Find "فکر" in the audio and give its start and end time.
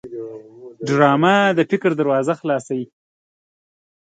1.71-1.91